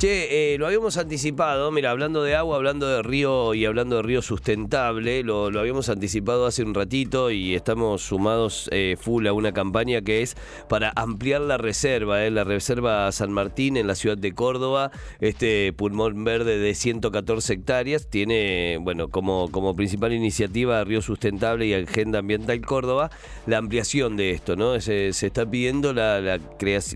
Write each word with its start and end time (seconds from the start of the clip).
Che, 0.00 0.54
eh, 0.54 0.56
lo 0.56 0.66
habíamos 0.66 0.96
anticipado, 0.96 1.70
mira, 1.70 1.90
hablando 1.90 2.22
de 2.22 2.34
agua, 2.34 2.56
hablando 2.56 2.88
de 2.88 3.02
río 3.02 3.52
y 3.52 3.66
hablando 3.66 3.96
de 3.96 4.02
río 4.02 4.22
sustentable, 4.22 5.22
lo, 5.22 5.48
habíamos 5.58 5.90
anticipado 5.90 6.46
hace 6.46 6.62
un 6.62 6.72
ratito 6.72 7.30
y 7.30 7.54
estamos 7.54 8.00
sumados 8.00 8.70
eh, 8.72 8.96
full 8.98 9.26
a 9.26 9.34
una 9.34 9.52
campaña 9.52 10.00
que 10.00 10.22
es 10.22 10.38
para 10.70 10.90
ampliar 10.96 11.42
la 11.42 11.58
reserva, 11.58 12.24
eh, 12.24 12.30
la 12.30 12.44
reserva 12.44 13.12
San 13.12 13.30
Martín 13.30 13.76
en 13.76 13.86
la 13.86 13.94
ciudad 13.94 14.16
de 14.16 14.32
Córdoba, 14.32 14.90
este 15.20 15.74
pulmón 15.74 16.24
verde 16.24 16.56
de 16.56 16.74
114 16.74 17.52
hectáreas, 17.52 18.08
tiene, 18.08 18.78
bueno, 18.80 19.08
como, 19.08 19.50
como 19.50 19.76
principal 19.76 20.14
iniciativa 20.14 20.82
Río 20.82 21.02
Sustentable 21.02 21.66
y 21.66 21.74
Agenda 21.74 22.20
Ambiental 22.20 22.58
Córdoba, 22.62 23.10
la 23.46 23.58
ampliación 23.58 24.16
de 24.16 24.30
esto, 24.30 24.56
¿no? 24.56 24.80
Se, 24.80 25.08
está 25.08 25.44
pidiendo 25.44 25.92
la, 25.92 26.40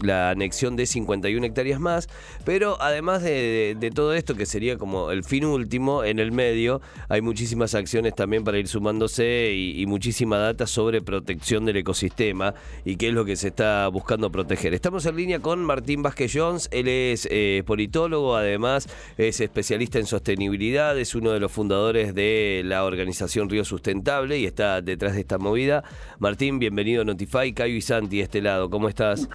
la 0.00 0.30
anexión 0.30 0.74
de 0.74 0.86
51 0.86 1.44
hectáreas 1.44 1.80
más, 1.80 2.08
pero 2.46 2.80
además 2.80 2.93
además 2.94 3.22
de, 3.22 3.90
todo 3.94 4.14
esto, 4.14 4.34
que 4.34 4.46
sería 4.46 4.78
como 4.78 5.10
el 5.10 5.24
fin 5.24 5.44
último, 5.44 6.04
en 6.04 6.18
el 6.18 6.32
medio 6.32 6.80
hay 7.08 7.20
muchísimas 7.20 7.74
acciones 7.74 8.14
también 8.14 8.44
para 8.44 8.58
ir 8.58 8.68
sumándose 8.68 9.52
y, 9.52 9.84
muchísima 9.86 10.38
data 10.38 10.66
sobre 10.66 11.02
protección 11.02 11.66
del 11.66 11.76
ecosistema 11.76 12.54
y 12.84 12.96
qué 12.96 13.08
es 13.08 13.14
lo 13.14 13.24
que 13.24 13.36
se 13.36 13.48
está 13.48 13.86
buscando 13.88 14.30
proteger. 14.30 14.74
Estamos 14.74 15.04
en 15.06 15.16
línea 15.16 15.40
con 15.40 15.62
Martín 15.64 16.02
Vázquez 16.02 16.32
Jones, 16.34 16.68
él 16.72 16.88
es 16.88 17.28
eh, 17.30 17.62
politólogo, 17.66 18.36
además 18.36 18.88
es 19.18 19.40
especialista 19.40 19.98
en 19.98 20.06
sostenibilidad, 20.06 20.98
es 20.98 21.14
uno 21.14 21.32
de 21.32 21.40
los 21.40 21.52
fundadores 21.52 22.14
de 22.14 22.62
la 22.64 22.84
organización 22.84 23.50
Río 23.50 23.64
Sustentable 23.64 24.38
y 24.38 24.46
está 24.46 24.80
detrás 24.80 25.14
de 25.14 25.20
esta 25.20 25.38
movida. 25.38 25.84
Martín, 26.18 26.58
bienvenido 26.58 27.02
a 27.02 27.04
Notify, 27.04 27.52
Cayo 27.52 27.74
y 27.74 27.82
Santi 27.82 28.18
de 28.18 28.22
este 28.22 28.40
lado, 28.40 28.70
¿cómo 28.70 28.88
estás? 28.88 29.28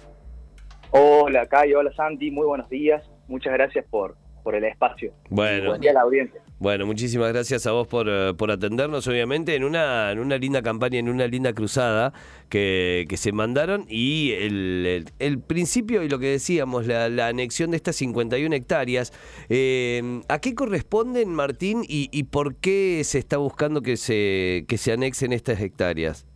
Hola 0.90 1.46
Cayo, 1.46 1.78
hola 1.78 1.92
Santi, 1.94 2.30
muy 2.30 2.46
buenos 2.46 2.68
días 2.68 3.02
muchas 3.30 3.52
gracias 3.54 3.84
por, 3.88 4.16
por 4.42 4.54
el 4.54 4.64
espacio. 4.64 5.12
Bueno. 5.28 5.70
Buen 5.70 5.80
día 5.80 5.92
a 5.92 5.94
la 5.94 6.00
audiencia. 6.02 6.40
Bueno, 6.58 6.84
muchísimas 6.84 7.32
gracias 7.32 7.66
a 7.66 7.72
vos 7.72 7.88
por, 7.88 8.06
eh, 8.08 8.34
por 8.36 8.50
atendernos, 8.50 9.06
obviamente, 9.08 9.54
en 9.54 9.64
una, 9.64 10.12
en 10.12 10.18
una 10.18 10.36
linda 10.36 10.60
campaña, 10.60 10.98
en 10.98 11.08
una 11.08 11.26
linda 11.26 11.54
cruzada 11.54 12.12
que, 12.50 13.06
que 13.08 13.16
se 13.16 13.32
mandaron 13.32 13.86
y 13.88 14.32
el, 14.32 15.06
el, 15.18 15.38
principio 15.40 16.02
y 16.02 16.08
lo 16.10 16.18
que 16.18 16.26
decíamos, 16.26 16.86
la, 16.86 17.08
la 17.08 17.28
anexión 17.28 17.70
de 17.70 17.78
estas 17.78 17.96
51 17.96 18.54
hectáreas, 18.54 19.12
eh, 19.48 20.20
¿a 20.28 20.38
qué 20.38 20.54
corresponden, 20.54 21.30
Martín, 21.30 21.82
y, 21.88 22.10
y, 22.12 22.24
por 22.24 22.56
qué 22.56 23.00
se 23.04 23.18
está 23.18 23.38
buscando 23.38 23.80
que 23.80 23.96
se, 23.96 24.66
que 24.68 24.76
se 24.76 24.92
anexen 24.92 25.32
estas 25.32 25.60
hectáreas? 25.60 26.26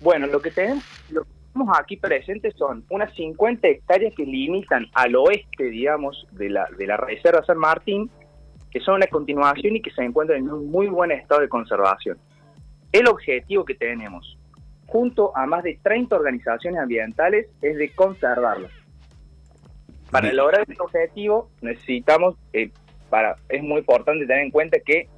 Bueno, 0.00 0.26
lo 0.26 0.42
que 0.42 0.50
tenemos, 0.50 0.84
aquí 1.74 1.96
presentes 1.96 2.54
son 2.56 2.84
unas 2.90 3.12
50 3.14 3.66
hectáreas 3.68 4.14
que 4.14 4.24
limitan 4.24 4.86
al 4.94 5.16
oeste, 5.16 5.64
digamos, 5.64 6.26
de 6.32 6.50
la, 6.50 6.68
de 6.76 6.86
la 6.86 6.96
Reserva 6.96 7.44
San 7.44 7.58
Martín, 7.58 8.10
que 8.70 8.80
son 8.80 8.96
una 8.96 9.06
continuación 9.06 9.76
y 9.76 9.82
que 9.82 9.90
se 9.90 10.02
encuentran 10.02 10.40
en 10.40 10.50
un 10.50 10.70
muy 10.70 10.88
buen 10.88 11.10
estado 11.10 11.40
de 11.40 11.48
conservación. 11.48 12.18
El 12.92 13.08
objetivo 13.08 13.64
que 13.64 13.74
tenemos, 13.74 14.38
junto 14.86 15.36
a 15.36 15.46
más 15.46 15.62
de 15.62 15.78
30 15.82 16.14
organizaciones 16.14 16.80
ambientales, 16.80 17.46
es 17.62 17.76
de 17.76 17.90
conservarlas. 17.90 18.70
Para 20.10 20.32
lograr 20.32 20.62
este 20.62 20.80
objetivo 20.80 21.50
necesitamos, 21.62 22.36
eh, 22.52 22.70
para, 23.10 23.36
es 23.48 23.62
muy 23.62 23.78
importante 23.78 24.26
tener 24.26 24.44
en 24.44 24.50
cuenta 24.50 24.78
que 24.84 25.08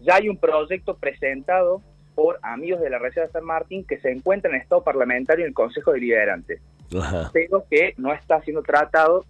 ya 0.00 0.16
hay 0.16 0.28
un 0.28 0.36
proyecto 0.36 0.96
presentado 0.96 1.82
por 2.14 2.38
amigos 2.42 2.80
de 2.80 2.90
la 2.90 2.98
Reserva 2.98 3.26
de 3.26 3.32
San 3.32 3.44
Martín 3.44 3.84
que 3.84 3.98
se 4.00 4.10
encuentran 4.10 4.54
en 4.54 4.60
estado 4.60 4.82
parlamentario 4.82 5.44
en 5.44 5.48
el 5.48 5.54
Consejo 5.54 5.92
Deliberante, 5.92 6.60
pero 7.32 7.64
que 7.70 7.94
no 7.96 8.12
está 8.12 8.40
siendo 8.42 8.62
tratado 8.62 9.24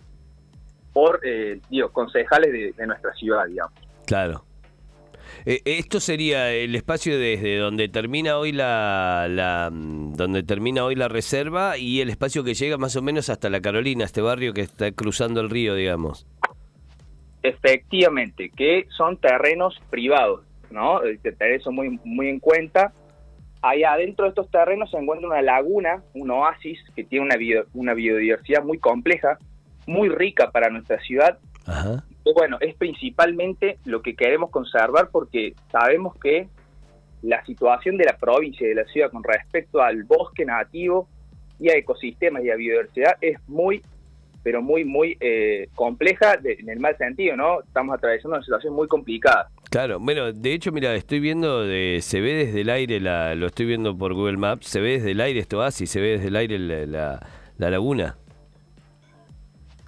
por 0.92 1.20
eh, 1.24 1.60
digo, 1.68 1.90
concejales 1.90 2.76
de, 2.76 2.86
nuestra 2.86 3.12
ciudad, 3.14 3.46
digamos. 3.46 3.74
Claro. 4.06 4.44
Eh, 5.46 5.62
esto 5.64 6.00
sería 6.00 6.52
el 6.52 6.74
espacio 6.74 7.18
desde 7.18 7.58
donde 7.58 7.88
termina 7.88 8.36
hoy 8.38 8.52
la, 8.52 9.26
la, 9.30 9.70
donde 9.72 10.42
termina 10.42 10.84
hoy 10.84 10.96
la 10.96 11.08
reserva 11.08 11.78
y 11.78 12.00
el 12.00 12.10
espacio 12.10 12.44
que 12.44 12.54
llega 12.54 12.76
más 12.76 12.96
o 12.96 13.02
menos 13.02 13.30
hasta 13.30 13.48
la 13.48 13.60
Carolina, 13.60 14.04
este 14.04 14.20
barrio 14.20 14.52
que 14.52 14.62
está 14.62 14.90
cruzando 14.92 15.40
el 15.40 15.48
río, 15.48 15.74
digamos. 15.74 16.26
Efectivamente, 17.42 18.50
que 18.54 18.86
son 18.96 19.16
terrenos 19.16 19.80
privados. 19.88 20.44
¿No? 20.70 21.00
Hay 21.00 21.18
que 21.18 21.32
tener 21.32 21.54
eso 21.54 21.72
muy, 21.72 21.98
muy 22.04 22.28
en 22.28 22.40
cuenta. 22.40 22.92
Ahí 23.62 23.84
adentro 23.84 24.24
de 24.24 24.30
estos 24.30 24.50
terrenos 24.50 24.90
se 24.90 24.96
encuentra 24.96 25.28
una 25.28 25.42
laguna, 25.42 26.02
un 26.14 26.30
oasis, 26.30 26.78
que 26.94 27.04
tiene 27.04 27.26
una, 27.26 27.36
una 27.74 27.94
biodiversidad 27.94 28.64
muy 28.64 28.78
compleja, 28.78 29.38
muy 29.86 30.08
rica 30.08 30.50
para 30.50 30.70
nuestra 30.70 30.98
ciudad. 31.00 31.38
Y 32.24 32.32
bueno, 32.32 32.58
es 32.60 32.74
principalmente 32.74 33.78
lo 33.84 34.02
que 34.02 34.14
queremos 34.14 34.50
conservar 34.50 35.10
porque 35.10 35.54
sabemos 35.70 36.16
que 36.18 36.48
la 37.22 37.44
situación 37.44 37.96
de 37.96 38.04
la 38.04 38.16
provincia 38.16 38.66
y 38.66 38.70
de 38.70 38.76
la 38.76 38.84
ciudad 38.86 39.10
con 39.10 39.22
respecto 39.22 39.82
al 39.82 40.04
bosque 40.04 40.44
nativo 40.44 41.08
y 41.58 41.68
a 41.68 41.76
ecosistemas 41.76 42.42
y 42.42 42.50
a 42.50 42.56
biodiversidad 42.56 43.16
es 43.20 43.38
muy 43.46 43.82
pero 44.42 44.62
muy, 44.62 44.84
muy 44.84 45.16
eh, 45.20 45.68
compleja 45.74 46.38
en 46.42 46.68
el 46.68 46.80
mal 46.80 46.96
sentido, 46.96 47.36
¿no? 47.36 47.60
Estamos 47.60 47.94
atravesando 47.94 48.36
una 48.36 48.44
situación 48.44 48.74
muy 48.74 48.88
complicada. 48.88 49.50
Claro, 49.70 50.00
bueno, 50.00 50.32
de 50.32 50.52
hecho, 50.52 50.72
mira, 50.72 50.96
estoy 50.96 51.20
viendo, 51.20 51.62
de, 51.64 52.00
se 52.02 52.20
ve 52.20 52.34
desde 52.34 52.62
el 52.62 52.70
aire, 52.70 52.98
la, 52.98 53.36
lo 53.36 53.46
estoy 53.46 53.66
viendo 53.66 53.96
por 53.96 54.14
Google 54.14 54.36
Maps, 54.36 54.66
se 54.66 54.80
ve 54.80 54.94
desde 54.94 55.12
el 55.12 55.20
aire 55.20 55.38
esto 55.38 55.62
así, 55.62 55.86
se 55.86 56.00
ve 56.00 56.08
desde 56.08 56.26
el 56.26 56.34
aire 56.34 56.58
la, 56.58 57.20
la, 57.56 57.70
laguna. 57.70 58.16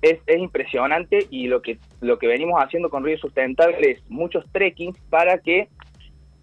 Es, 0.00 0.20
es, 0.24 0.38
impresionante 0.38 1.26
y 1.30 1.48
lo 1.48 1.62
que, 1.62 1.78
lo 2.00 2.16
que 2.20 2.28
venimos 2.28 2.62
haciendo 2.62 2.90
con 2.90 3.04
Río 3.04 3.18
Sustentable 3.18 3.90
es 3.90 4.08
muchos 4.08 4.44
trekkings 4.52 4.96
para 5.10 5.38
que 5.38 5.68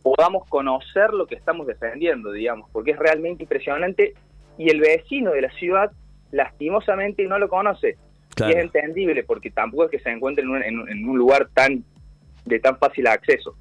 podamos 0.03 0.45
conocer 0.49 1.13
lo 1.13 1.25
que 1.25 1.35
estamos 1.35 1.65
defendiendo, 1.65 2.33
digamos, 2.33 2.69
porque 2.73 2.91
es 2.91 2.99
realmente 2.99 3.43
impresionante 3.43 4.15
y 4.57 4.69
el 4.69 4.81
vecino 4.81 5.31
de 5.31 5.43
la 5.43 5.51
ciudad 5.51 5.91
lastimosamente 6.31 7.23
no 7.23 7.39
lo 7.39 7.47
conoce. 7.47 7.97
Y 8.37 8.51
es 8.51 8.57
entendible 8.57 9.23
porque 9.23 9.49
tampoco 9.49 9.85
es 9.85 9.91
que 9.91 9.99
se 9.99 10.09
encuentre 10.09 10.43
en 10.43 10.49
un, 10.49 10.63
en, 10.63 11.09
un 11.09 11.17
lugar 11.17 11.49
tan 11.53 11.83
de 12.49 12.59
tan 12.59 12.77
fácil 12.77 13.07
acceso. 13.07 13.55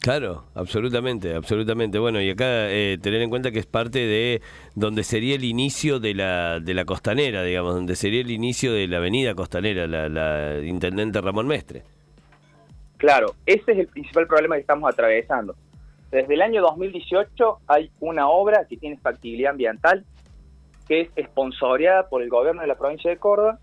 Claro, 0.00 0.44
absolutamente, 0.54 1.34
absolutamente. 1.34 1.98
Bueno, 1.98 2.20
y 2.20 2.30
acá 2.30 2.70
eh, 2.70 2.98
tener 3.00 3.22
en 3.22 3.30
cuenta 3.30 3.50
que 3.50 3.58
es 3.58 3.66
parte 3.66 3.98
de 3.98 4.40
donde 4.74 5.02
sería 5.02 5.34
el 5.34 5.44
inicio 5.44 5.98
de 5.98 6.14
la, 6.14 6.60
de 6.60 6.74
la 6.74 6.84
costanera, 6.84 7.42
digamos, 7.42 7.74
donde 7.74 7.96
sería 7.96 8.20
el 8.20 8.30
inicio 8.30 8.72
de 8.72 8.86
la 8.86 8.98
avenida 8.98 9.34
costanera, 9.34 9.86
la, 9.86 10.08
la 10.08 10.60
Intendente 10.64 11.20
Ramón 11.20 11.48
Mestre. 11.48 11.82
Claro, 12.98 13.34
ese 13.46 13.72
es 13.72 13.78
el 13.78 13.86
principal 13.88 14.26
problema 14.26 14.54
que 14.54 14.60
estamos 14.60 14.88
atravesando. 14.88 15.56
Desde 16.10 16.34
el 16.34 16.42
año 16.42 16.62
2018 16.62 17.58
hay 17.66 17.90
una 18.00 18.28
obra 18.28 18.64
que 18.68 18.76
tiene 18.76 18.96
factibilidad 18.98 19.50
ambiental, 19.50 20.04
que 20.86 21.00
es 21.00 21.08
esponsoreada 21.16 22.08
por 22.08 22.22
el 22.22 22.28
gobierno 22.28 22.62
de 22.62 22.68
la 22.68 22.76
provincia 22.76 23.10
de 23.10 23.16
Córdoba, 23.16 23.58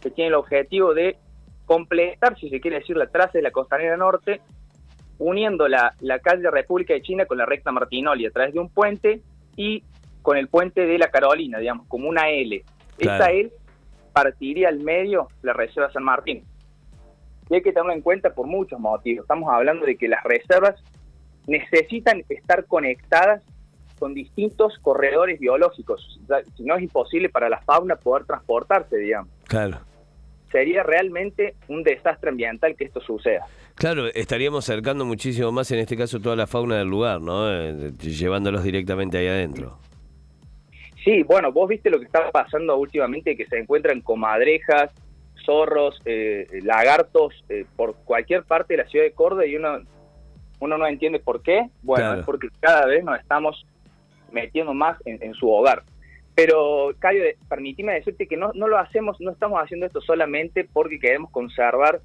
que 0.00 0.10
tiene 0.10 0.28
el 0.28 0.34
objetivo 0.34 0.94
de 0.94 1.16
completar, 1.66 2.38
si 2.38 2.48
se 2.48 2.60
quiere 2.60 2.80
decir, 2.80 2.96
la 2.96 3.06
traza 3.06 3.32
de 3.34 3.42
la 3.42 3.50
costanera 3.50 3.96
norte, 3.96 4.40
uniendo 5.18 5.68
la, 5.68 5.94
la 6.00 6.18
calle 6.18 6.50
República 6.50 6.94
de 6.94 7.02
China 7.02 7.26
con 7.26 7.38
la 7.38 7.46
recta 7.46 7.72
Martinoli 7.72 8.26
a 8.26 8.30
través 8.30 8.54
de 8.54 8.60
un 8.60 8.68
puente 8.68 9.20
y 9.56 9.84
con 10.22 10.36
el 10.36 10.48
puente 10.48 10.86
de 10.86 10.98
la 10.98 11.10
Carolina, 11.10 11.58
digamos, 11.58 11.86
como 11.88 12.08
una 12.08 12.30
L. 12.30 12.64
Esa 12.98 13.30
L 13.30 13.50
partiría 14.12 14.68
al 14.68 14.80
medio 14.80 15.28
la 15.42 15.52
Reserva 15.52 15.92
San 15.92 16.04
Martín. 16.04 16.44
Y 17.50 17.54
hay 17.54 17.62
que 17.62 17.72
tenerlo 17.72 17.92
en 17.92 18.02
cuenta 18.02 18.34
por 18.34 18.46
muchos 18.46 18.78
motivos. 18.78 19.24
Estamos 19.24 19.52
hablando 19.52 19.84
de 19.84 19.96
que 19.96 20.08
las 20.08 20.22
reservas 20.24 20.82
necesitan 21.46 22.22
estar 22.28 22.66
conectadas 22.66 23.42
con 23.98 24.14
distintos 24.14 24.78
corredores 24.80 25.38
biológicos. 25.38 26.20
Si 26.56 26.64
no 26.64 26.76
es 26.76 26.82
imposible 26.82 27.28
para 27.28 27.48
la 27.48 27.60
fauna 27.62 27.96
poder 27.96 28.24
transportarse, 28.24 28.96
digamos. 28.96 29.30
Claro. 29.44 29.78
Sería 30.52 30.82
realmente 30.82 31.54
un 31.68 31.82
desastre 31.82 32.30
ambiental 32.30 32.76
que 32.76 32.84
esto 32.84 33.00
suceda. 33.00 33.46
Claro, 33.74 34.06
estaríamos 34.08 34.68
acercando 34.68 35.04
muchísimo 35.04 35.50
más, 35.50 35.70
en 35.70 35.78
este 35.78 35.96
caso, 35.96 36.20
toda 36.20 36.36
la 36.36 36.46
fauna 36.46 36.76
del 36.76 36.88
lugar, 36.88 37.20
¿no? 37.20 37.50
Eh, 37.50 37.92
llevándolos 37.98 38.62
directamente 38.62 39.18
ahí 39.18 39.26
adentro. 39.26 39.78
Sí, 41.04 41.22
bueno, 41.24 41.50
vos 41.50 41.68
viste 41.68 41.90
lo 41.90 41.98
que 41.98 42.04
está 42.04 42.30
pasando 42.30 42.76
últimamente, 42.76 43.36
que 43.36 43.46
se 43.46 43.58
encuentran 43.58 44.02
comadrejas, 44.02 44.92
zorros, 45.44 46.00
eh, 46.04 46.46
lagartos 46.62 47.44
eh, 47.48 47.64
por 47.76 47.96
cualquier 48.04 48.44
parte 48.44 48.74
de 48.74 48.84
la 48.84 48.88
ciudad 48.88 49.04
de 49.06 49.12
Córdoba 49.12 49.46
y 49.46 49.56
uno, 49.56 49.80
uno 50.60 50.78
no 50.78 50.86
entiende 50.86 51.18
por 51.18 51.42
qué. 51.42 51.68
Bueno, 51.82 52.14
es 52.14 52.24
porque 52.24 52.48
cada 52.60 52.86
vez 52.86 53.02
nos 53.02 53.18
estamos 53.18 53.66
metiendo 54.30 54.74
más 54.74 54.96
en, 55.04 55.34
su 55.34 55.50
hogar. 55.50 55.82
Pero, 56.34 56.90
Cayo, 56.98 57.22
permíteme 57.48 57.94
decirte 57.94 58.26
que 58.26 58.36
no, 58.36 58.52
no 58.54 58.66
lo 58.66 58.78
hacemos, 58.78 59.20
no 59.20 59.30
estamos 59.30 59.60
haciendo 59.60 59.86
esto 59.86 60.00
solamente 60.00 60.64
porque 60.64 60.98
queremos 60.98 61.30
conservar 61.30 62.00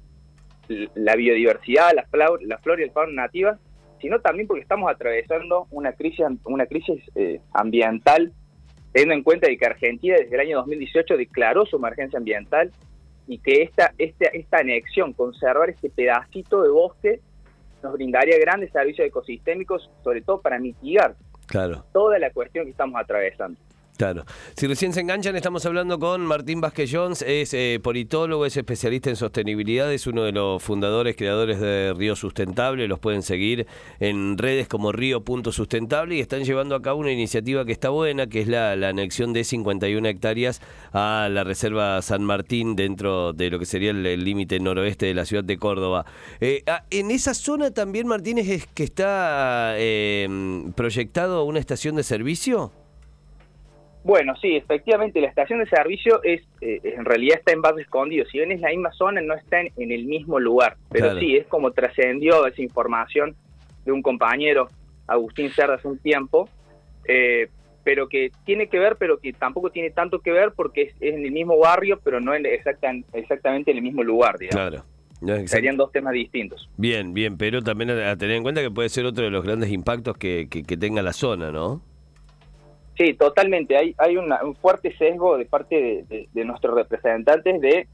la 0.94 1.16
biodiversidad, 1.16 1.92
la 1.94 2.04
flora, 2.04 2.42
la 2.42 2.58
flora 2.58 2.82
y 2.82 2.84
el 2.84 2.90
fauna 2.90 3.22
nativa, 3.22 3.58
sino 4.00 4.20
también 4.20 4.46
porque 4.46 4.62
estamos 4.62 4.90
atravesando 4.90 5.66
una 5.70 5.92
crisis, 5.92 6.26
una 6.44 6.66
crisis 6.66 7.02
eh, 7.14 7.40
ambiental, 7.52 8.32
teniendo 8.92 9.14
en 9.14 9.22
cuenta 9.22 9.48
que 9.48 9.66
Argentina 9.66 10.16
desde 10.18 10.34
el 10.34 10.40
año 10.40 10.58
2018 10.58 11.16
declaró 11.16 11.66
su 11.66 11.76
emergencia 11.76 12.18
ambiental 12.18 12.70
y 13.26 13.38
que 13.38 13.62
esta, 13.62 13.92
esta, 13.98 14.26
esta 14.26 14.58
anexión, 14.58 15.12
conservar 15.12 15.70
este 15.70 15.90
pedacito 15.90 16.62
de 16.62 16.70
bosque, 16.70 17.20
nos 17.82 17.92
brindaría 17.92 18.38
grandes 18.38 18.72
servicios 18.72 19.06
ecosistémicos, 19.06 19.90
sobre 20.02 20.22
todo 20.22 20.40
para 20.40 20.58
mitigar 20.58 21.14
claro. 21.46 21.84
toda 21.92 22.18
la 22.18 22.30
cuestión 22.30 22.64
que 22.64 22.72
estamos 22.72 23.00
atravesando. 23.00 23.58
Claro. 23.98 24.24
Si 24.56 24.68
recién 24.68 24.92
se 24.92 25.00
enganchan, 25.00 25.34
estamos 25.34 25.66
hablando 25.66 25.98
con 25.98 26.24
Martín 26.24 26.60
Vázquez 26.60 26.88
Jones, 26.92 27.20
es 27.22 27.52
eh, 27.52 27.80
politólogo, 27.82 28.46
es 28.46 28.56
especialista 28.56 29.10
en 29.10 29.16
sostenibilidad, 29.16 29.92
es 29.92 30.06
uno 30.06 30.22
de 30.22 30.30
los 30.30 30.62
fundadores, 30.62 31.16
creadores 31.16 31.58
de 31.58 31.92
Río 31.94 32.14
Sustentable, 32.14 32.86
los 32.86 33.00
pueden 33.00 33.22
seguir 33.22 33.66
en 33.98 34.38
redes 34.38 34.68
como 34.68 34.92
Río.sustentable 34.92 36.14
y 36.14 36.20
están 36.20 36.44
llevando 36.44 36.76
a 36.76 36.80
cabo 36.80 37.00
una 37.00 37.10
iniciativa 37.10 37.64
que 37.64 37.72
está 37.72 37.88
buena, 37.88 38.28
que 38.28 38.40
es 38.42 38.46
la, 38.46 38.70
anexión 38.74 39.32
de 39.32 39.42
51 39.42 40.06
hectáreas 40.06 40.60
a 40.92 41.28
la 41.28 41.42
Reserva 41.42 42.00
San 42.00 42.22
Martín 42.22 42.76
dentro 42.76 43.32
de 43.32 43.50
lo 43.50 43.58
que 43.58 43.66
sería 43.66 43.90
el 43.90 44.22
límite 44.22 44.60
noroeste 44.60 45.06
de 45.06 45.14
la 45.14 45.24
ciudad 45.24 45.42
de 45.42 45.58
Córdoba. 45.58 46.06
Eh, 46.40 46.62
ah, 46.68 46.84
en 46.90 47.10
esa 47.10 47.34
zona 47.34 47.72
también, 47.72 48.06
Martínez, 48.06 48.48
es 48.48 48.66
que 48.68 48.84
está 48.84 49.72
eh, 49.76 50.70
proyectado 50.76 51.42
una 51.42 51.58
estación 51.58 51.96
de 51.96 52.04
servicio. 52.04 52.70
Bueno, 54.04 54.34
sí, 54.36 54.56
efectivamente, 54.56 55.20
la 55.20 55.28
estación 55.28 55.58
de 55.58 55.66
servicio 55.66 56.22
es 56.22 56.42
eh, 56.60 56.80
en 56.82 57.04
realidad 57.04 57.38
está 57.38 57.52
en 57.52 57.62
Barrio 57.62 57.82
Escondido. 57.82 58.24
Si 58.26 58.38
bien 58.38 58.52
es 58.52 58.60
la 58.60 58.70
misma 58.70 58.92
zona, 58.92 59.20
no 59.20 59.34
está 59.34 59.60
en, 59.60 59.72
el 59.76 60.04
mismo 60.04 60.38
lugar. 60.38 60.76
Pero 60.90 61.18
sí, 61.18 61.36
es 61.36 61.46
como 61.46 61.72
trascendió 61.72 62.46
esa 62.46 62.62
información 62.62 63.36
de 63.84 63.92
un 63.92 64.02
compañero, 64.02 64.68
Agustín 65.06 65.50
Cerda, 65.50 65.74
hace 65.74 65.88
un 65.88 65.98
tiempo, 65.98 66.48
eh, 67.06 67.48
pero 67.84 68.08
que 68.08 68.30
tiene 68.44 68.68
que 68.68 68.78
ver, 68.78 68.96
pero 68.96 69.18
que 69.18 69.32
tampoco 69.32 69.70
tiene 69.70 69.90
tanto 69.90 70.20
que 70.20 70.30
ver 70.30 70.52
porque 70.54 70.82
es, 70.82 70.94
en 71.00 71.24
el 71.24 71.32
mismo 71.32 71.58
barrio, 71.58 71.98
pero 72.02 72.20
no 72.20 72.34
en 72.34 72.46
exactamente 72.46 73.70
en 73.70 73.76
el 73.78 73.82
mismo 73.82 74.02
lugar, 74.02 74.38
digamos. 74.38 74.70
Claro. 74.70 74.84
Serían 75.46 75.76
dos 75.76 75.90
temas 75.90 76.12
distintos. 76.12 76.70
Bien, 76.76 77.12
bien, 77.12 77.36
pero 77.36 77.60
también 77.62 77.90
a, 77.90 78.16
tener 78.16 78.36
en 78.36 78.42
cuenta 78.44 78.62
que 78.62 78.70
puede 78.70 78.88
ser 78.88 79.04
otro 79.04 79.24
de 79.24 79.30
los 79.30 79.42
grandes 79.42 79.72
impactos 79.72 80.16
que, 80.16 80.48
que 80.48 80.76
tenga 80.76 81.02
la 81.02 81.12
zona, 81.12 81.50
¿no? 81.50 81.82
Sí, 82.98 83.14
totalmente. 83.14 83.76
Hay, 83.76 83.94
hay 83.96 84.16
un 84.16 84.56
fuerte 84.56 84.94
sesgo 84.96 85.38
de 85.38 85.44
parte 85.44 86.04
de, 86.08 86.44
nuestros 86.44 86.74
representantes 86.74 87.60
de 87.60 87.86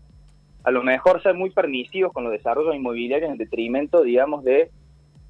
a 0.64 0.70
lo 0.70 0.82
mejor 0.82 1.22
ser 1.22 1.34
muy 1.34 1.50
permisivos 1.50 2.10
con 2.10 2.24
los 2.24 2.32
desarrollos 2.32 2.74
inmobiliarios 2.74 3.30
en 3.30 3.36
detrimento, 3.36 4.02
digamos, 4.02 4.42
de, 4.44 4.70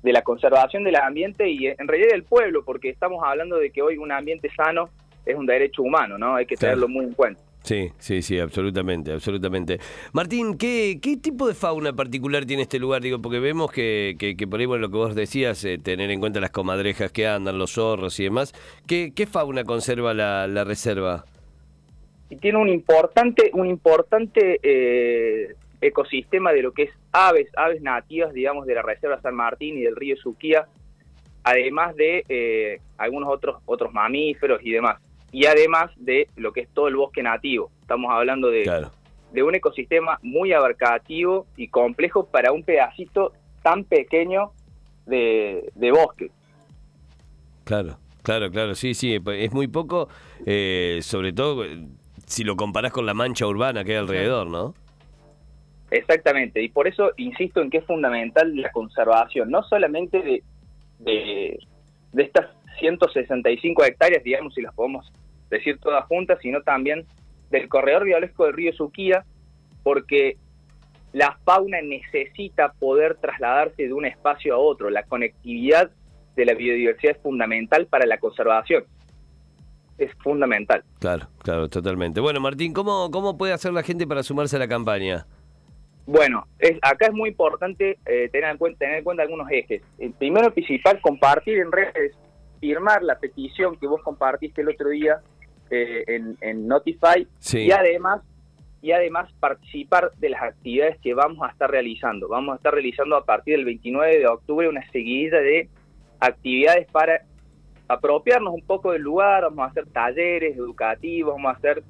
de 0.05 0.13
la 0.13 0.23
conservación 0.23 0.85
del 0.85 0.95
ambiente 0.95 1.51
y 1.51 1.67
en 1.67 1.89
realidad 1.89 2.13
del 2.13 2.23
pueblo, 2.23 2.65
porque 2.65 2.89
estamos 2.89 3.25
hablando 3.25 3.57
de 3.57 3.73
que 3.73 3.83
hoy 3.83 3.99
un 3.99 4.13
ambiente 4.13 4.49
sano 4.57 4.91
es 5.27 5.35
un 5.35 5.45
derecho 5.45 5.83
humano, 5.83 6.19
¿no? 6.19 6.37
Hay 6.37 6.47
que 6.47 6.57
tenerlo 6.57 6.87
muy 6.87 7.07
en 7.07 7.15
cuenta. 7.15 7.43
Sí, 7.65 7.93
sí, 7.97 8.21
sí, 8.21 8.39
absolutamente, 8.39 9.11
absolutamente. 9.11 9.79
Martín, 10.13 10.59
¿qué, 10.59 10.99
¿qué 11.01 11.17
tipo 11.17 11.49
de 11.49 11.55
fauna 11.55 11.95
particular 11.95 12.45
tiene 12.45 12.65
este 12.65 12.79
lugar? 12.79 13.01
Digo, 13.01 13.23
porque 13.23 13.39
vemos 13.39 13.73
que, 13.73 14.17
que, 14.19 14.47
por 14.47 14.61
ahí, 14.61 14.67
bueno, 14.67 14.83
lo 14.83 14.91
que 14.91 14.99
vos 14.99 15.15
decías, 15.15 15.65
eh, 15.65 15.79
tener 15.79 16.11
en 16.11 16.21
cuenta 16.21 16.41
las 16.41 16.51
comadrejas 16.51 17.11
que 17.11 17.27
andan, 17.27 17.57
los 17.57 17.73
zorros 17.73 18.21
y 18.21 18.25
demás, 18.25 18.53
¿qué, 18.87 19.11
fauna 19.27 19.65
conserva 19.65 20.13
la, 20.13 20.47
la 20.47 20.65
reserva? 20.65 21.25
Y 22.29 22.37
tiene 22.37 22.59
un 22.59 22.69
importante, 22.69 23.51
un 23.55 23.67
importante 23.67 24.61
eh, 24.63 25.55
ecosistema 25.81 26.53
de 26.53 26.61
lo 26.61 26.73
que 26.73 26.83
es 26.83 26.91
aves, 27.13 27.49
aves 27.57 27.81
nativas, 27.81 28.35
digamos, 28.35 28.67
de 28.67 28.75
la 28.75 28.83
Reserva 28.83 29.23
San 29.23 29.37
Martín 29.37 29.79
y 29.79 29.85
del 29.85 29.97
río 29.97 30.17
Suquía, 30.17 30.67
además 31.43 31.97
de 31.97 32.27
eh, 32.29 32.81
algunos 32.99 33.31
otros, 33.31 33.63
otros 33.65 33.91
mamíferos 33.95 34.61
y 34.63 34.71
demás 34.71 35.01
y 35.35 35.47
además 35.47 35.91
de 35.97 36.29
lo 36.37 36.53
que 36.53 36.61
es 36.61 36.69
todo 36.69 36.87
el 36.87 36.95
bosque 36.95 37.21
nativo. 37.21 37.73
Estamos 37.81 38.13
hablando 38.13 38.51
de, 38.51 38.87
de 39.33 39.43
un 39.43 39.53
ecosistema 39.57 40.21
muy 40.23 40.53
abarcativo 40.53 41.49
y 41.57 41.67
complejo 41.67 42.27
para 42.27 42.53
un 42.53 42.63
pedacito 42.63 43.33
tan 43.61 43.83
pequeño 43.83 44.53
de, 45.07 45.73
bosque. 45.91 46.31
Claro, 47.65 47.99
claro, 48.23 48.49
claro, 48.53 48.77
sí, 48.77 48.95
sí, 48.95 49.19
es 49.27 49.53
muy 49.53 49.67
poco, 49.67 50.09
eh, 50.47 51.01
sobre 51.03 51.33
todo 51.33 51.65
si 52.27 52.45
lo 52.45 52.55
comparás 52.55 52.93
con 52.93 53.05
la 53.05 53.15
mancha 53.15 53.45
urbana 53.45 53.83
que 53.83 53.91
hay 53.91 53.99
alrededor, 53.99 54.47
¿no? 54.47 54.73
Exactamente, 55.91 56.63
y 56.63 56.69
por 56.69 56.87
eso 56.87 57.11
insisto 57.17 57.61
en 57.61 57.71
que 57.71 57.79
es 57.79 57.85
fundamental 57.87 58.55
la 58.55 58.71
conservación, 58.71 59.51
no 59.51 59.65
solamente 59.65 60.23
de, 60.23 60.43
de, 61.01 61.59
de 62.13 62.23
estas 62.23 62.47
165 62.79 63.85
hectáreas, 63.85 64.23
digamos, 64.23 64.55
si 64.55 64.63
las 64.63 64.73
podemos 64.75 65.11
decir 65.55 65.79
todas 65.79 66.05
juntas, 66.07 66.39
sino 66.43 66.63
también 66.63 67.07
del 67.51 67.69
corredor 67.69 68.05
biológico 68.05 68.45
del 68.45 68.55
río 68.55 68.73
Suquía, 68.73 69.25
porque 69.83 70.37
la 71.13 71.39
fauna 71.45 71.81
necesita 71.83 72.73
poder 72.73 73.17
trasladarse 73.17 73.85
de 73.85 73.93
un 73.93 74.05
espacio 74.05 74.55
a 74.55 74.59
otro. 74.59 74.91
La 74.91 75.05
conectividad 75.05 75.91
de 76.35 76.45
la 76.45 76.55
biodiversidad 76.55 77.17
es 77.17 77.23
fundamental 77.23 77.87
para 77.87 78.07
la 78.07 78.19
conservación. 78.19 78.85
Es 79.97 80.11
fundamental. 80.23 80.83
Claro, 80.99 81.29
claro, 81.39 81.69
totalmente. 81.69 82.21
Bueno, 82.21 82.41
Martín, 82.41 82.73
¿cómo, 82.73 83.11
cómo 83.13 83.39
puede 83.39 83.53
hacer 83.53 83.73
la 83.73 83.85
gente 83.85 84.07
para 84.07 84.25
sumarse 84.25 84.57
a 84.57 84.59
la 84.59 84.67
campaña? 84.67 85.27
Bueno, 86.07 86.47
es, 86.59 86.79
acá 86.83 87.07
es 87.07 87.13
muy 87.13 87.31
importante 87.31 87.99
eh, 88.05 88.29
tener, 88.31 88.51
en 88.51 88.59
cuenta, 88.59 88.81
tener 88.81 88.99
en 88.99 89.05
cuenta 89.05 89.23
algunos 89.23 89.49
ejes. 89.51 89.83
El 89.99 90.13
primero 90.13 90.53
principal, 90.53 91.01
compartir 91.01 91.59
en 91.59 91.73
redes, 91.73 92.17
firmar 92.61 93.03
la 93.03 93.19
petición 93.19 93.77
que 93.77 93.87
vos 93.87 94.03
compartiste 94.03 94.63
el 94.63 94.71
otro 94.71 94.91
día 94.91 95.21
eh, 95.71 96.05
en, 96.41 96.69
Notify 96.69 97.27
y 97.53 97.71
además 97.71 98.23
y 98.85 98.93
además 98.93 99.33
participar 99.41 100.11
de 100.19 100.29
las 100.29 100.43
actividades 100.43 100.99
que 101.01 101.15
vamos 101.15 101.39
a 101.43 101.51
estar 101.51 101.71
realizando. 101.71 102.29
Vamos 102.29 102.53
a 102.53 102.57
estar 102.57 102.75
realizando 102.75 103.17
a 103.17 103.25
partir 103.25 103.57
del 103.57 103.65
29 103.65 104.19
de 104.19 104.27
octubre 104.27 104.69
una 104.69 104.87
seguida 104.91 105.41
de 105.41 105.71
actividades 106.21 106.87
para 106.93 107.23
apropiarnos 107.89 108.53
un 108.53 108.61
poco 108.61 108.93
del 108.93 109.01
lugar, 109.01 109.45
vamos 109.45 109.67
a 109.67 109.71
hacer 109.71 109.87
talleres 109.87 110.55
educativos, 110.57 111.35
vamos 111.35 111.55
a 111.55 111.57
hacer 111.57 111.83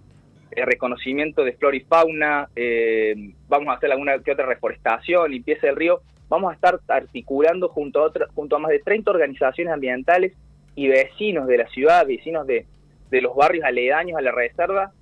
eh, 0.53 0.65
reconocimiento 0.65 1.43
de 1.43 1.55
flora 1.55 1.77
y 1.77 1.81
fauna, 1.81 2.49
eh, 2.55 3.33
vamos 3.49 3.69
a 3.71 3.77
hacer 3.77 3.91
alguna 3.91 4.17
que 4.21 4.31
otra 4.31 4.47
reforestación, 4.47 5.33
limpieza 5.33 5.67
del 5.67 5.75
río, 5.75 6.01
vamos 6.29 6.53
a 6.53 6.55
estar 6.55 6.79
articulando 6.87 7.71
junto 7.71 8.05
a, 8.05 8.13
junto 8.35 8.55
a 8.55 8.59
más 8.61 8.71
de 8.71 8.79
30 8.79 9.11
organizaciones 9.11 9.73
ambientales 9.73 10.33
y 10.77 10.87
vecinos 10.87 11.49
de 11.49 11.59
la 11.59 11.67
ciudad, 11.69 12.07
vecinos 12.07 12.47
de, 12.47 12.67
de 13.11 13.21
los 13.21 13.35
barrios 13.35 13.65
aledaños 13.65 14.19
a 14.19 14.23
la 14.23 14.33
reserva, 14.33 14.93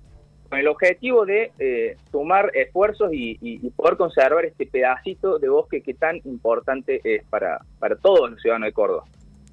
con 0.49 0.59
el 0.59 0.67
objetivo 0.67 1.25
de 1.25 1.51
eh, 1.57 1.97
sumar 2.11 2.51
esfuerzos 2.53 3.09
y, 3.11 3.57
poder 3.75 3.97
conservar 3.97 4.45
este 4.45 4.65
pedacito 4.65 5.39
de 5.39 5.49
bosque 5.49 5.81
que 5.81 5.93
tan 5.93 6.17
importante 6.25 7.01
es 7.03 7.23
para, 7.25 7.59
para 7.79 7.95
todos 7.95 8.29
los 8.29 8.41
ciudadanos 8.41 8.67
de 8.67 8.73
Córdoba. 8.73 9.03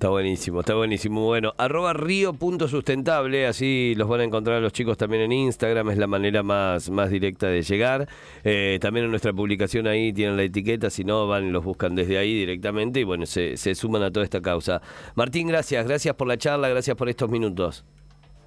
Está 0.00 0.08
buenísimo, 0.08 0.60
está 0.60 0.74
buenísimo. 0.74 1.26
Bueno, 1.26 1.52
arroba 1.58 1.92
río.sustentable, 1.92 3.46
así 3.46 3.92
los 3.98 4.08
van 4.08 4.20
a 4.20 4.24
encontrar 4.24 4.62
los 4.62 4.72
chicos 4.72 4.96
también 4.96 5.24
en 5.24 5.32
Instagram, 5.32 5.90
es 5.90 5.98
la 5.98 6.06
manera 6.06 6.42
más, 6.42 6.88
más 6.88 7.10
directa 7.10 7.48
de 7.48 7.60
llegar. 7.60 8.08
Eh, 8.42 8.78
también 8.80 9.04
en 9.04 9.10
nuestra 9.10 9.34
publicación 9.34 9.86
ahí 9.86 10.10
tienen 10.14 10.38
la 10.38 10.44
etiqueta, 10.44 10.88
si 10.88 11.04
no 11.04 11.26
van 11.26 11.52
los 11.52 11.62
buscan 11.62 11.94
desde 11.94 12.16
ahí 12.16 12.32
directamente 12.32 13.00
y 13.00 13.04
bueno, 13.04 13.26
se, 13.26 13.58
se 13.58 13.74
suman 13.74 14.02
a 14.02 14.10
toda 14.10 14.24
esta 14.24 14.40
causa. 14.40 14.80
Martín, 15.16 15.48
gracias, 15.48 15.86
gracias 15.86 16.14
por 16.14 16.28
la 16.28 16.38
charla, 16.38 16.70
gracias 16.70 16.96
por 16.96 17.10
estos 17.10 17.28
minutos. 17.28 17.84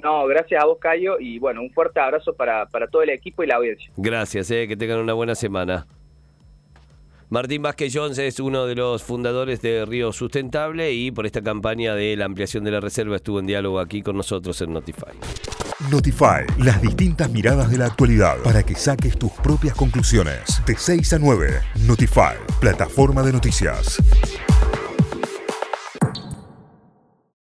No, 0.01 0.25
gracias 0.27 0.62
a 0.62 0.65
vos, 0.65 0.77
Cayo, 0.79 1.19
y 1.19 1.39
bueno, 1.39 1.62
un 1.62 1.71
fuerte 1.71 2.00
abrazo 2.00 2.33
para, 2.33 2.65
para 2.65 2.88
todo 2.88 3.03
el 3.03 3.09
equipo 3.09 3.43
y 3.43 3.47
la 3.47 3.55
audiencia. 3.55 3.91
Gracias, 3.95 4.51
eh, 4.51 4.67
que 4.67 4.75
tengan 4.75 5.00
una 5.00 5.13
buena 5.13 5.35
semana. 5.35 5.85
Martín 7.33 7.63
Vázquez 7.63 7.91
Jones 7.95 8.19
es 8.19 8.39
uno 8.39 8.67
de 8.67 8.75
los 8.75 9.01
fundadores 9.01 9.59
de 9.59 9.85
Río 9.85 10.12
Sustentable 10.12 10.91
y 10.91 11.09
por 11.09 11.25
esta 11.25 11.41
campaña 11.41 11.95
de 11.95 12.15
la 12.15 12.25
ampliación 12.25 12.63
de 12.63 12.69
la 12.69 12.79
reserva 12.79 13.15
estuvo 13.15 13.39
en 13.39 13.47
diálogo 13.47 13.79
aquí 13.79 14.03
con 14.03 14.15
nosotros 14.15 14.62
en 14.62 14.71
Notify. 14.71 15.13
Notify, 15.89 16.45
las 16.59 16.79
distintas 16.79 17.31
miradas 17.31 17.71
de 17.71 17.79
la 17.79 17.88
actualidad 17.88 18.38
para 18.43 18.62
que 18.62 18.75
saques 18.75 19.17
tus 19.17 19.31
propias 19.31 19.73
conclusiones. 19.73 20.62
De 20.67 20.75
6 20.77 21.13
a 21.13 21.17
9, 21.17 21.59
Notify, 21.88 22.35
plataforma 22.62 23.23
de 23.23 23.33
noticias. 23.33 24.00